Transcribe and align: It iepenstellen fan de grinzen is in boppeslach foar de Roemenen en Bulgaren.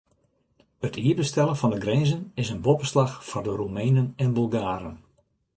It 0.87 0.95
iepenstellen 0.95 1.57
fan 1.57 1.69
de 1.69 1.81
grinzen 1.81 2.31
is 2.41 2.49
in 2.53 2.63
boppeslach 2.67 3.13
foar 3.27 3.43
de 3.43 3.53
Roemenen 3.59 4.13
en 4.23 4.31
Bulgaren. 4.37 4.95